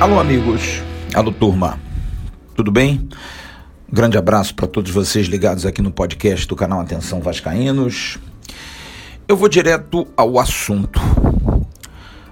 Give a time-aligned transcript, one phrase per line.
[0.00, 0.80] Alô, amigos.
[1.12, 1.76] Alô, turma.
[2.54, 3.08] Tudo bem?
[3.92, 8.16] grande abraço para todos vocês ligados aqui no podcast do canal Atenção Vascaínos.
[9.26, 11.00] Eu vou direto ao assunto.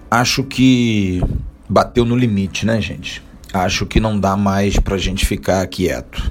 [0.09, 1.21] Acho que
[1.69, 3.21] bateu no limite, né, gente?
[3.53, 6.31] Acho que não dá mais para a gente ficar quieto.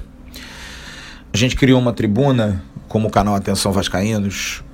[1.34, 4.64] A gente criou uma tribuna como o canal Atenção Vascaínos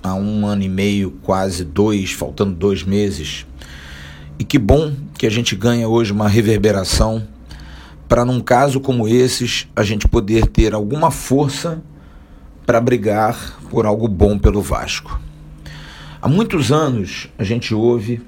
[0.00, 3.44] há um ano e meio, quase dois, faltando dois meses
[4.42, 7.28] e que bom que a gente ganha hoje uma reverberação
[8.08, 11.80] para, num caso como esses, a gente poder ter alguma força
[12.66, 15.20] para brigar por algo bom pelo Vasco.
[16.20, 18.20] Há muitos anos a gente ouve,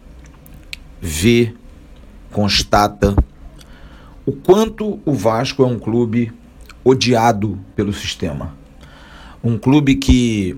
[1.01, 1.53] vê,
[2.31, 3.17] constata
[4.25, 6.33] o quanto o Vasco é um clube
[6.85, 8.55] odiado pelo sistema.
[9.43, 10.57] Um clube que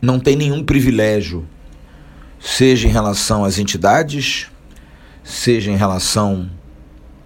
[0.00, 1.46] não tem nenhum privilégio,
[2.40, 4.50] seja em relação às entidades
[5.22, 6.50] seja em relação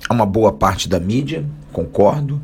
[0.09, 2.41] a uma boa parte da mídia, concordo.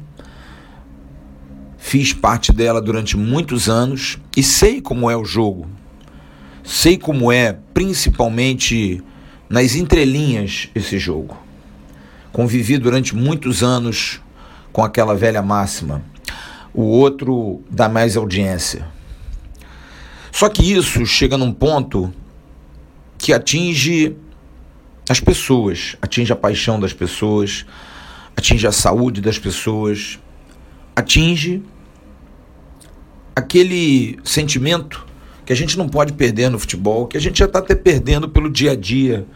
[1.79, 5.67] Fiz parte dela durante muitos anos e sei como é o jogo.
[6.63, 9.03] Sei como é, principalmente
[9.49, 11.37] nas entrelinhas, esse jogo.
[12.33, 14.21] Convivi durante muitos anos
[14.73, 16.03] com aquela velha máxima:
[16.73, 18.87] o outro dá mais audiência.
[20.31, 22.13] Só que isso chega num ponto
[23.19, 24.17] que atinge
[25.11, 27.67] as pessoas, atinge a paixão das pessoas,
[28.37, 30.21] atinge a saúde das pessoas,
[30.95, 31.65] atinge
[33.35, 35.05] aquele sentimento
[35.45, 38.29] que a gente não pode perder no futebol, que a gente já está até perdendo
[38.29, 39.27] pelo dia a dia,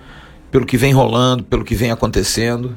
[0.48, 2.76] pelo que vem rolando, pelo que vem acontecendo,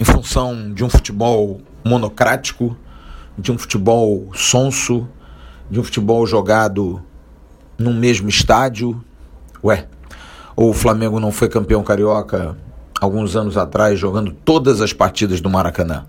[0.00, 2.76] em função de um futebol monocrático,
[3.38, 5.08] de um futebol sonso,
[5.70, 7.00] de um futebol jogado
[7.78, 9.00] num mesmo estádio.
[9.62, 9.86] Ué,
[10.58, 12.58] ou o Flamengo não foi campeão carioca
[13.00, 16.04] alguns anos atrás, jogando todas as partidas do Maracanã.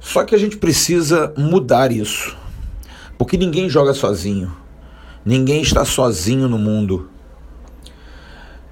[0.00, 2.36] Só que a gente precisa mudar isso.
[3.16, 4.52] Porque ninguém joga sozinho.
[5.24, 7.08] Ninguém está sozinho no mundo.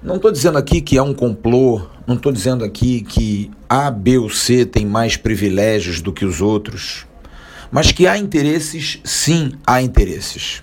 [0.03, 4.17] Não estou dizendo aqui que é um complô, não estou dizendo aqui que A, B
[4.17, 7.05] ou C tem mais privilégios do que os outros.
[7.71, 10.61] Mas que há interesses, sim, há interesses.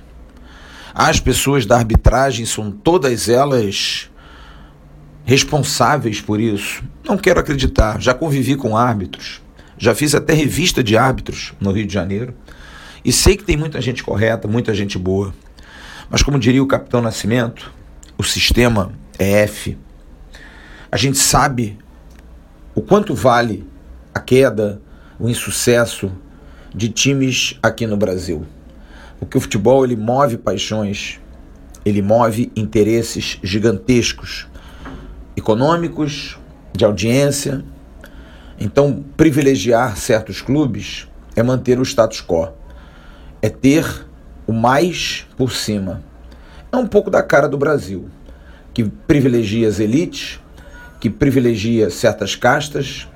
[1.02, 4.10] As pessoas da arbitragem são todas elas
[5.24, 6.84] responsáveis por isso.
[7.08, 7.98] Não quero acreditar.
[7.98, 9.40] Já convivi com árbitros,
[9.78, 12.34] já fiz até revista de árbitros no Rio de Janeiro
[13.02, 15.32] e sei que tem muita gente correta, muita gente boa.
[16.10, 17.72] Mas, como diria o capitão Nascimento,
[18.18, 19.78] o sistema é F.
[20.92, 21.78] A gente sabe
[22.74, 23.66] o quanto vale
[24.14, 24.82] a queda,
[25.18, 26.12] o insucesso
[26.74, 28.46] de times aqui no Brasil.
[29.20, 31.20] Porque o futebol ele move paixões,
[31.84, 34.48] ele move interesses gigantescos,
[35.36, 36.38] econômicos,
[36.72, 37.64] de audiência.
[38.58, 42.48] Então, privilegiar certos clubes é manter o status quo,
[43.40, 44.06] é ter
[44.46, 46.02] o mais por cima.
[46.72, 48.08] É um pouco da cara do Brasil,
[48.72, 50.40] que privilegia as elites,
[51.00, 53.08] que privilegia certas castas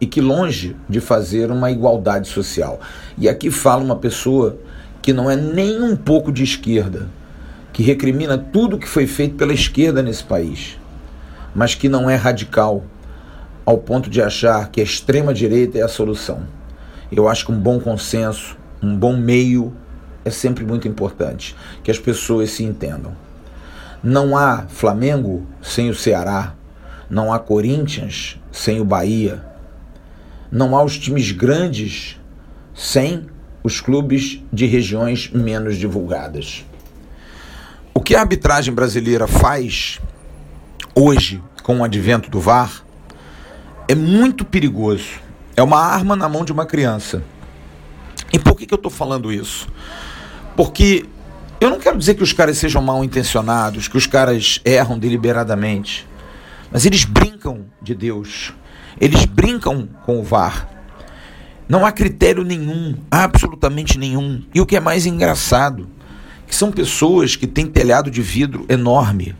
[0.00, 2.80] e que longe de fazer uma igualdade social.
[3.16, 4.58] E aqui fala uma pessoa
[5.02, 7.08] que não é nem um pouco de esquerda,
[7.72, 10.78] que recrimina tudo que foi feito pela esquerda nesse país,
[11.54, 12.84] mas que não é radical
[13.64, 16.42] ao ponto de achar que a extrema direita é a solução.
[17.10, 19.72] Eu acho que um bom consenso, um bom meio
[20.24, 23.12] é sempre muito importante, que as pessoas se entendam.
[24.02, 26.54] Não há Flamengo sem o Ceará,
[27.08, 29.44] não há Corinthians sem o Bahia,
[30.50, 32.18] não há os times grandes
[32.74, 33.26] sem
[33.62, 36.64] os clubes de regiões menos divulgadas.
[37.92, 40.00] O que a arbitragem brasileira faz
[40.94, 42.84] hoje com o advento do VAR
[43.88, 45.20] é muito perigoso.
[45.56, 47.22] É uma arma na mão de uma criança.
[48.32, 49.68] E por que, que eu estou falando isso?
[50.56, 51.06] Porque
[51.60, 56.08] eu não quero dizer que os caras sejam mal intencionados, que os caras erram deliberadamente,
[56.70, 58.54] mas eles brincam de Deus,
[59.00, 60.68] eles brincam com o VAR.
[61.70, 64.42] Não há critério nenhum, absolutamente nenhum.
[64.52, 65.86] E o que é mais engraçado,
[66.44, 69.36] que são pessoas que têm telhado de vidro enorme.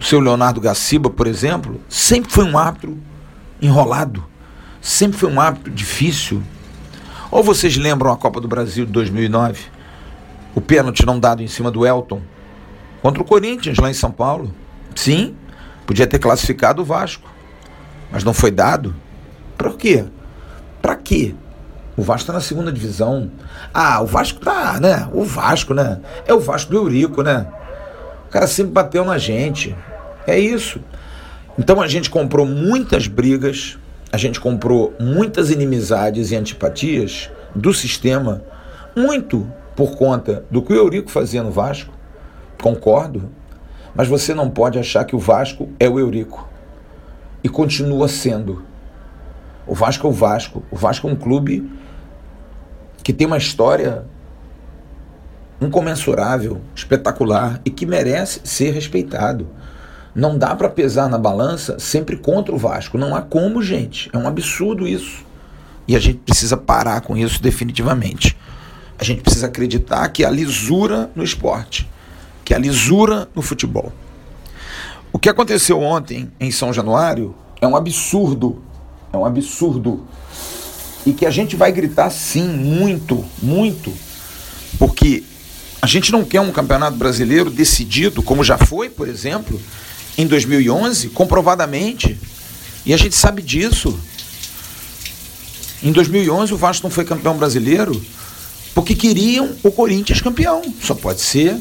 [0.00, 2.98] O seu Leonardo Gaciba, por exemplo, sempre foi um árbitro
[3.62, 4.24] enrolado,
[4.80, 6.42] sempre foi um árbitro difícil.
[7.30, 9.66] Ou vocês lembram a Copa do Brasil de 2009?
[10.52, 12.22] O pênalti não dado em cima do Elton
[13.00, 14.52] contra o Corinthians lá em São Paulo.
[14.96, 15.36] Sim,
[15.86, 17.30] podia ter classificado o Vasco,
[18.10, 18.96] mas não foi dado.
[19.56, 20.06] Por quê?
[20.86, 21.34] Para quê?
[21.96, 23.28] O Vasco está na segunda divisão.
[23.74, 25.08] Ah, o Vasco tá, né?
[25.12, 25.98] O Vasco, né?
[26.24, 27.44] É o Vasco do Eurico, né?
[28.28, 29.74] O cara sempre bateu na gente.
[30.28, 30.78] É isso.
[31.58, 33.76] Então a gente comprou muitas brigas,
[34.12, 38.44] a gente comprou muitas inimizades e antipatias do sistema,
[38.94, 39.44] muito
[39.74, 41.92] por conta do que o Eurico fazia no Vasco,
[42.62, 43.28] concordo,
[43.92, 46.48] mas você não pode achar que o Vasco é o Eurico.
[47.42, 48.75] E continua sendo.
[49.66, 50.62] O Vasco é o Vasco.
[50.70, 51.70] O Vasco é um clube
[53.02, 54.04] que tem uma história
[55.60, 59.48] incomensurável, espetacular e que merece ser respeitado.
[60.14, 62.96] Não dá para pesar na balança sempre contra o Vasco.
[62.96, 64.10] Não há como, gente.
[64.12, 65.24] É um absurdo isso.
[65.86, 68.36] E a gente precisa parar com isso definitivamente.
[68.98, 71.88] A gente precisa acreditar que há lisura no esporte,
[72.44, 73.92] que há lisura no futebol.
[75.12, 78.62] O que aconteceu ontem em São Januário é um absurdo.
[79.16, 80.06] É um absurdo.
[81.04, 83.92] E que a gente vai gritar sim, muito, muito,
[84.78, 85.22] porque
[85.80, 89.60] a gente não quer um campeonato brasileiro decidido, como já foi, por exemplo,
[90.18, 92.18] em 2011, comprovadamente.
[92.84, 93.98] E a gente sabe disso.
[95.82, 98.00] Em 2011 o Vasco não foi campeão brasileiro
[98.74, 100.62] porque queriam o Corinthians campeão.
[100.82, 101.56] Só pode ser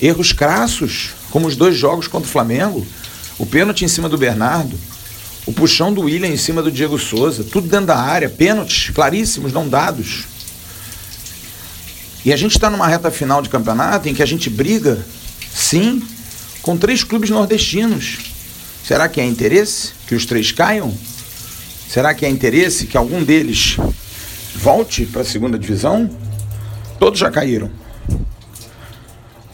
[0.00, 2.86] erros crassos, como os dois jogos contra o Flamengo,
[3.38, 4.78] o pênalti em cima do Bernardo,
[5.48, 9.50] o puxão do William em cima do Diego Souza, tudo dentro da área, pênaltis claríssimos,
[9.50, 10.26] não dados.
[12.22, 14.98] E a gente está numa reta final de campeonato em que a gente briga,
[15.50, 16.02] sim,
[16.60, 18.18] com três clubes nordestinos.
[18.84, 20.94] Será que é interesse que os três caiam?
[21.88, 23.78] Será que é interesse que algum deles
[24.54, 26.10] volte para a segunda divisão?
[26.98, 27.70] Todos já caíram.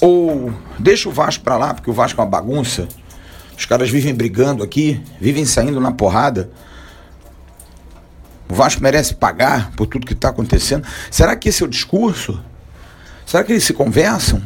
[0.00, 2.88] Ou deixa o Vasco para lá, porque o Vasco é uma bagunça.
[3.56, 6.50] Os caras vivem brigando aqui, vivem saindo na porrada.
[8.48, 10.86] O Vasco merece pagar por tudo que está acontecendo.
[11.10, 12.40] Será que esse é o discurso?
[13.24, 14.42] Será que eles se conversam?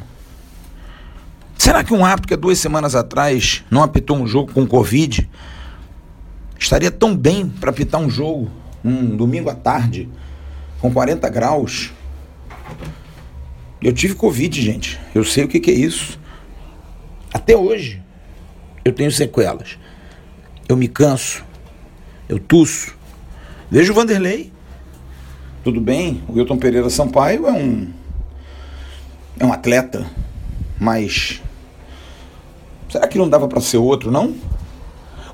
[1.57, 5.29] Será que um árbitro que há duas semanas atrás não apitou um jogo com Covid
[6.59, 8.51] estaria tão bem para apitar um jogo
[8.85, 10.09] um domingo à tarde
[10.81, 11.93] com 40 graus?
[13.81, 15.01] Eu tive Covid, gente.
[15.15, 16.19] Eu sei o que, que é isso.
[17.33, 18.03] Até hoje
[18.89, 19.79] eu tenho sequelas.
[20.69, 21.45] Eu me canso.
[22.29, 22.97] Eu tuço.
[23.71, 24.53] Veja o Vanderlei.
[25.63, 27.93] Tudo bem, o Wilton Pereira Sampaio é um
[29.41, 30.05] é um atleta,
[30.81, 31.41] mas
[32.91, 34.35] será que não dava para ser outro, não?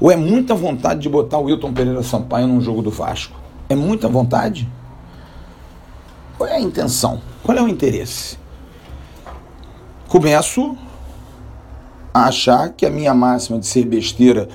[0.00, 3.38] Ou é muita vontade de botar o Wilton Pereira Sampaio num jogo do Vasco?
[3.68, 4.68] É muita vontade?
[6.36, 7.22] Qual é a intenção?
[7.42, 8.36] Qual é o interesse?
[10.08, 10.76] Começo
[12.14, 14.48] achar que a minha máxima de ser besteira,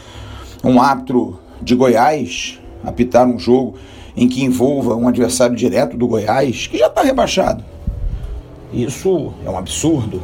[0.64, 3.76] um árbitro de Goiás apitar um jogo
[4.16, 7.64] em que envolva um adversário direto do Goiás, que já está rebaixado,
[8.72, 10.22] isso é um absurdo?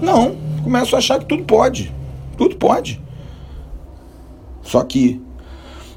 [0.00, 1.94] Não, começo a achar que tudo pode.
[2.36, 3.00] Tudo pode.
[4.62, 5.22] Só que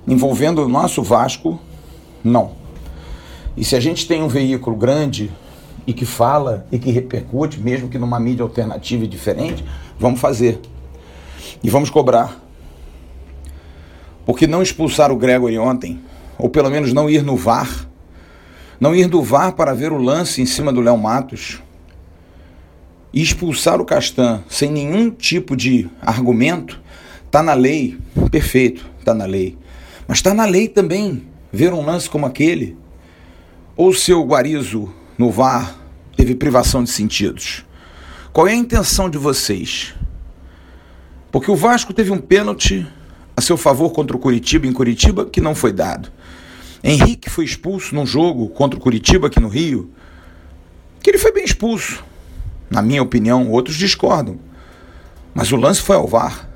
[0.08, 1.60] envolvendo o nosso Vasco,
[2.24, 2.52] não.
[3.58, 5.32] E se a gente tem um veículo grande
[5.86, 9.64] e que fala e que repercute, mesmo que numa mídia alternativa e diferente,
[10.00, 10.60] vamos fazer.
[11.64, 12.40] E vamos cobrar.
[14.26, 16.00] Porque não expulsar o Gregory ontem,
[16.38, 17.88] ou pelo menos não ir no VAR,
[18.80, 21.62] não ir do VAR para ver o lance em cima do Léo Matos
[23.12, 26.80] e expulsar o Castan sem nenhum tipo de argumento,
[27.26, 27.98] está na lei,
[28.32, 29.58] perfeito, está na lei.
[30.08, 32.78] Mas está na lei também ver um lance como aquele.
[33.76, 35.76] Ou seu Guarizo no VAR
[36.16, 37.66] teve privação de sentidos?
[38.32, 39.94] Qual é a intenção de vocês?
[41.30, 42.88] Porque o Vasco teve um pênalti
[43.36, 46.10] a seu favor contra o Curitiba em Curitiba que não foi dado.
[46.82, 49.92] Henrique foi expulso num jogo contra o Curitiba aqui no Rio,
[51.04, 52.02] que ele foi bem expulso.
[52.70, 54.40] Na minha opinião, outros discordam.
[55.34, 56.50] Mas o lance foi ao VAR.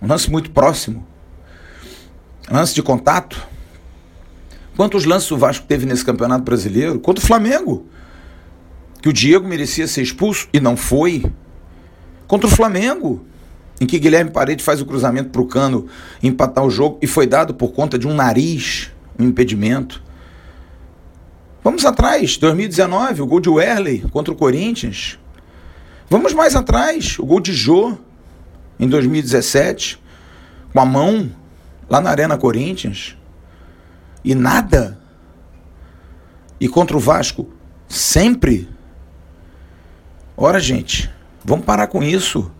[0.00, 1.04] Um lance muito próximo.
[2.48, 3.44] Lance de contato.
[4.76, 7.00] Quantos lances o Vasco teve nesse Campeonato Brasileiro?
[7.00, 7.88] Contra o Flamengo.
[9.06, 11.24] Que o Diego merecia ser expulso e não foi.
[12.26, 13.24] Contra o Flamengo.
[13.80, 15.86] Em que Guilherme Parede faz o cruzamento para o cano
[16.20, 20.02] empatar o jogo e foi dado por conta de um nariz um impedimento.
[21.62, 25.20] Vamos atrás, 2019, o gol de Werley contra o Corinthians.
[26.10, 27.96] Vamos mais atrás, o gol de Jô
[28.76, 30.02] em 2017,
[30.72, 31.30] com a mão
[31.88, 33.16] lá na Arena Corinthians.
[34.24, 34.98] E nada.
[36.58, 37.48] E contra o Vasco,
[37.88, 38.74] sempre.
[40.36, 41.10] Ora, gente,
[41.42, 42.50] vamos parar com isso.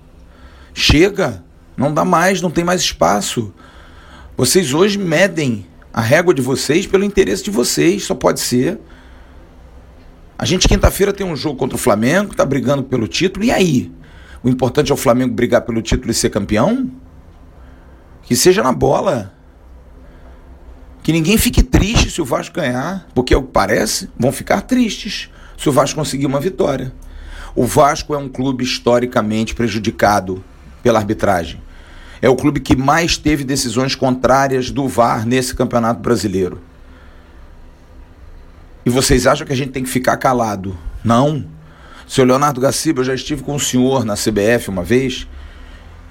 [0.73, 1.45] Chega,
[1.77, 3.53] não dá mais, não tem mais espaço.
[4.35, 8.79] Vocês hoje medem a régua de vocês pelo interesse de vocês, só pode ser.
[10.39, 13.93] A gente quinta-feira tem um jogo contra o Flamengo, está brigando pelo título, e aí?
[14.43, 16.91] O importante é o Flamengo brigar pelo título e ser campeão?
[18.23, 19.35] Que seja na bola.
[21.03, 24.63] Que ninguém fique triste se o Vasco ganhar, porque é o que parece, vão ficar
[24.63, 26.93] tristes se o Vasco conseguir uma vitória.
[27.57, 30.45] O Vasco é um clube historicamente prejudicado
[30.83, 31.59] pela arbitragem.
[32.21, 36.61] É o clube que mais teve decisões contrárias do VAR nesse Campeonato Brasileiro.
[38.85, 40.77] E vocês acham que a gente tem que ficar calado?
[41.03, 41.47] Não.
[42.07, 45.27] Seu Leonardo Gaciba, eu já estive com o senhor na CBF uma vez,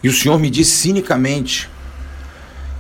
[0.04, 1.70] e o senhor me disse cinicamente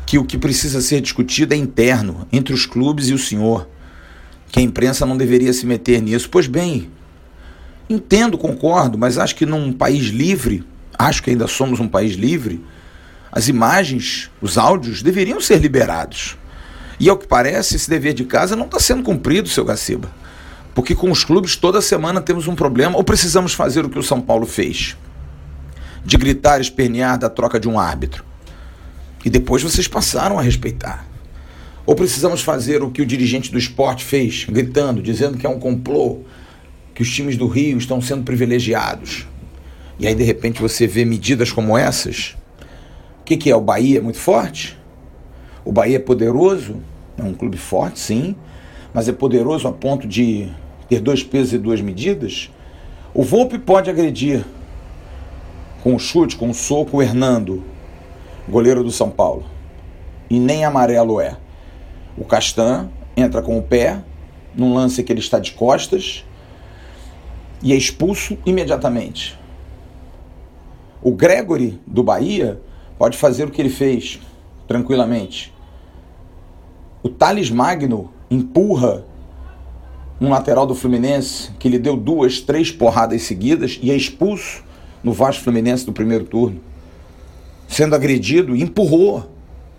[0.07, 3.69] que o que precisa ser discutido é interno, entre os clubes e o senhor,
[4.51, 6.29] que a imprensa não deveria se meter nisso.
[6.29, 6.89] Pois bem,
[7.89, 10.63] entendo, concordo, mas acho que num país livre,
[10.97, 12.63] acho que ainda somos um país livre,
[13.31, 16.37] as imagens, os áudios deveriam ser liberados.
[16.99, 20.09] E ao que parece, esse dever de casa não está sendo cumprido, seu Gaciba.
[20.73, 24.03] Porque com os clubes toda semana temos um problema ou precisamos fazer o que o
[24.03, 24.95] São Paulo fez
[26.05, 28.23] de gritar, espernear da troca de um árbitro.
[29.25, 31.05] E depois vocês passaram a respeitar.
[31.85, 35.59] Ou precisamos fazer o que o dirigente do esporte fez, gritando, dizendo que é um
[35.59, 36.21] complô,
[36.95, 39.27] que os times do Rio estão sendo privilegiados.
[39.99, 42.37] E aí, de repente, você vê medidas como essas.
[43.19, 43.55] O que, que é?
[43.55, 44.77] O Bahia é muito forte?
[45.65, 46.77] O Bahia é poderoso?
[47.17, 48.35] É um clube forte, sim,
[48.93, 50.49] mas é poderoso a ponto de
[50.89, 52.49] ter dois pesos e duas medidas?
[53.13, 54.45] O Volpe pode agredir
[55.81, 57.63] com o chute, com o soco, o Hernando,
[58.47, 59.45] goleiro do São Paulo.
[60.29, 61.37] E nem amarelo é.
[62.17, 64.01] O Castan entra com o pé,
[64.55, 66.25] num lance que ele está de costas,
[67.61, 69.37] e é expulso imediatamente.
[71.01, 72.61] O Gregory do Bahia
[72.97, 74.19] pode fazer o que ele fez
[74.67, 75.53] tranquilamente.
[77.03, 79.03] O Thales Magno empurra
[80.19, 84.63] um lateral do Fluminense que lhe deu duas, três porradas seguidas e é expulso
[85.03, 86.59] no Vasco Fluminense do primeiro turno
[87.67, 89.29] sendo agredido, empurrou.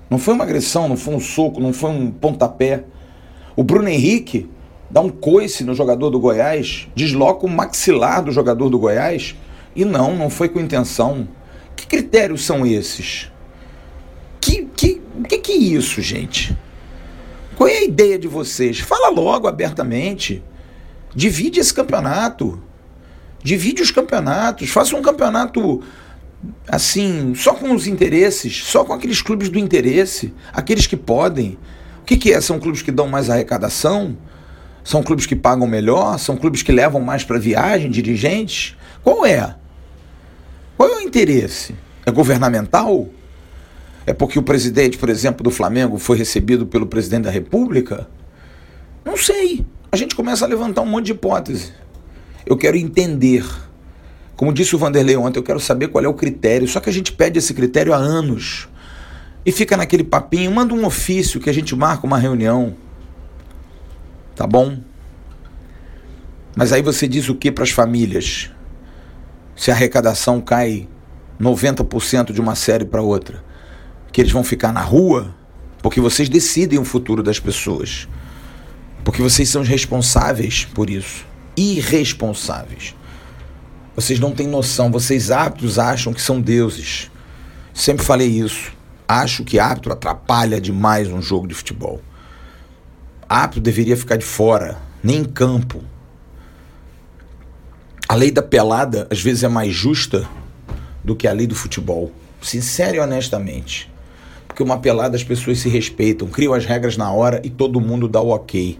[0.09, 2.85] Não foi uma agressão, não foi um soco, não foi um pontapé.
[3.56, 4.49] O Bruno Henrique
[4.90, 9.35] dá um coice no jogador do Goiás, desloca o maxilar do jogador do Goiás
[9.75, 11.28] e não, não foi com intenção.
[11.75, 13.31] Que critérios são esses?
[14.40, 16.57] Que que que, que é isso, gente?
[17.57, 18.81] Qual é a ideia de vocês?
[18.81, 20.43] Fala logo abertamente.
[21.14, 22.62] Divide esse campeonato.
[23.43, 24.69] Divide os campeonatos.
[24.69, 25.83] Faça um campeonato
[26.69, 31.59] assim, só com os interesses, só com aqueles clubes do interesse, aqueles que podem.
[32.02, 32.40] O que, que é?
[32.40, 34.16] São clubes que dão mais arrecadação?
[34.87, 36.16] São clubes que pagam melhor?
[36.16, 38.76] São clubes que levam mais para viagem, dirigentes?
[39.02, 39.57] Qual é?
[40.76, 41.75] Qual é o interesse?
[42.07, 43.09] É governamental?
[44.07, 48.09] É porque o presidente, por exemplo, do Flamengo foi recebido pelo presidente da República?
[49.05, 49.66] Não sei.
[49.90, 51.73] A gente começa a levantar um monte de hipótese.
[52.47, 53.45] Eu quero entender
[54.37, 56.69] como disse o Vanderlei ontem, eu quero saber qual é o critério.
[56.69, 58.69] Só que a gente pede esse critério há anos.
[59.45, 62.76] E fica naquele papinho, manda um ofício que a gente marca uma reunião.
[64.37, 64.76] Tá bom?
[66.55, 68.50] Mas aí você diz o que para as famílias?
[69.57, 70.87] Se a arrecadação cai
[71.40, 73.43] 90% de uma série para outra,
[74.12, 75.35] que eles vão ficar na rua?
[75.83, 78.07] Porque vocês decidem o futuro das pessoas.
[79.02, 81.25] Porque vocês são responsáveis por isso.
[81.57, 82.95] Irresponsáveis.
[83.95, 87.11] Vocês não têm noção, vocês árbitros acham que são deuses.
[87.73, 88.71] Sempre falei isso.
[89.09, 92.02] Acho que árbitro atrapalha demais um jogo de futebol.
[93.28, 95.83] Árbitro deveria ficar de fora, nem em campo.
[98.09, 100.28] A lei da pelada às vezes é mais justa
[101.02, 102.12] do que a lei do futebol.
[102.40, 103.92] Sincero e honestamente.
[104.47, 108.06] Porque uma pelada as pessoas se respeitam, criam as regras na hora e todo mundo
[108.06, 108.78] dá o ok.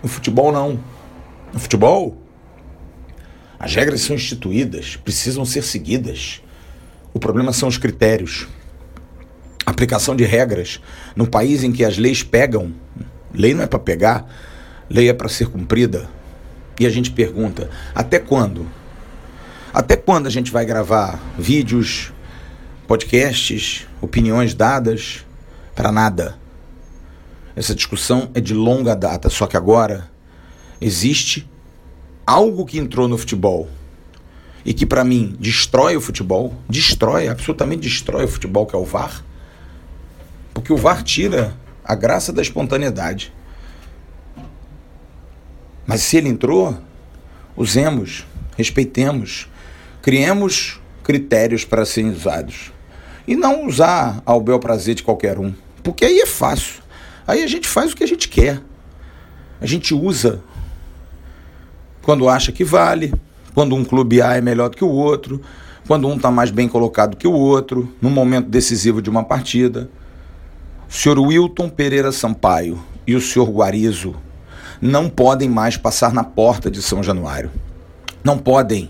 [0.00, 0.78] No futebol não.
[1.52, 2.16] No futebol,
[3.58, 6.42] as regras são instituídas, precisam ser seguidas.
[7.12, 8.46] O problema são os critérios.
[9.66, 10.80] A aplicação de regras
[11.16, 12.72] num país em que as leis pegam,
[13.34, 14.26] lei não é para pegar,
[14.88, 16.08] lei é para ser cumprida.
[16.78, 18.66] E a gente pergunta: até quando?
[19.72, 22.12] Até quando a gente vai gravar vídeos,
[22.86, 25.26] podcasts, opiniões dadas
[25.74, 26.38] para nada?
[27.56, 30.08] Essa discussão é de longa data, só que agora
[30.80, 31.48] existe
[32.26, 33.68] algo que entrou no futebol
[34.64, 38.84] e que para mim destrói o futebol, destrói, absolutamente destrói o futebol, que é o
[38.84, 39.24] VAR.
[40.52, 43.32] Porque o VAR tira a graça da espontaneidade.
[45.86, 46.76] Mas se ele entrou,
[47.56, 48.26] usemos,
[48.56, 49.48] respeitemos,
[50.00, 52.72] criemos critérios para serem usados.
[53.26, 55.52] E não usar ao bel prazer de qualquer um.
[55.82, 56.82] Porque aí é fácil.
[57.26, 58.60] Aí a gente faz o que a gente quer.
[59.60, 60.42] A gente usa
[62.02, 63.14] quando acha que vale,
[63.54, 65.40] quando um clube A é melhor do que o outro,
[65.86, 69.90] quando um está mais bem colocado que o outro, no momento decisivo de uma partida.
[70.94, 74.14] O senhor Wilton Pereira Sampaio e o senhor Guarizo
[74.80, 77.50] não podem mais passar na porta de São Januário.
[78.22, 78.88] Não podem.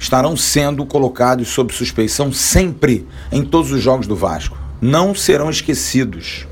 [0.00, 4.58] Estarão sendo colocados sob suspeição sempre em todos os jogos do Vasco.
[4.80, 6.44] Não serão esquecidos.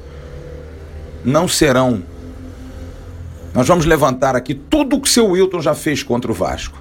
[1.25, 2.05] Não serão.
[3.53, 6.81] Nós vamos levantar aqui tudo o que seu Wilton já fez contra o Vasco.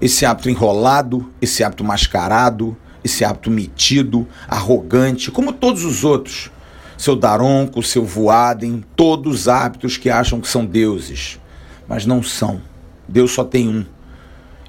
[0.00, 6.50] Esse hábito enrolado, esse hábito mascarado, esse hábito metido, arrogante, como todos os outros
[6.96, 11.40] seu Daronco, seu Voaden, todos os hábitos que acham que são deuses,
[11.88, 12.60] mas não são.
[13.08, 13.84] Deus só tem um.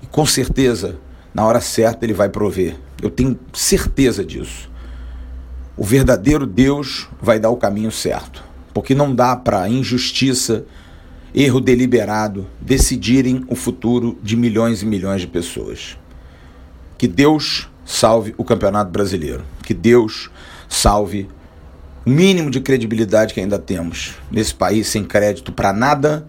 [0.02, 0.98] E com certeza,
[1.34, 2.78] na hora certa, ele vai prover.
[3.02, 4.70] Eu tenho certeza disso.
[5.78, 8.44] O verdadeiro Deus vai dar o caminho certo.
[8.74, 10.66] Porque não dá para injustiça,
[11.34, 15.98] erro deliberado, decidirem o futuro de milhões e milhões de pessoas.
[16.98, 19.44] Que Deus salve o Campeonato Brasileiro.
[19.64, 20.30] Que Deus
[20.68, 21.30] salve
[22.06, 26.28] o mínimo de credibilidade que ainda temos nesse país sem crédito para nada,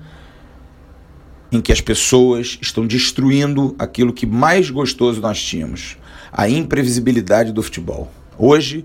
[1.51, 5.97] em que as pessoas estão destruindo aquilo que mais gostoso nós tínhamos,
[6.31, 8.11] a imprevisibilidade do futebol.
[8.37, 8.85] Hoje,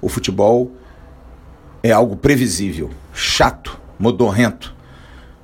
[0.00, 0.72] o futebol
[1.82, 4.74] é algo previsível, chato, modorrento,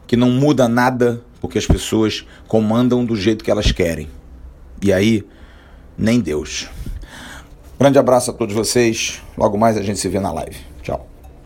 [0.07, 4.09] que não muda nada porque as pessoas comandam do jeito que elas querem.
[4.83, 5.25] E aí,
[5.99, 6.69] nem Deus.
[7.79, 9.21] Grande abraço a todos vocês.
[9.37, 10.57] Logo mais a gente se vê na live.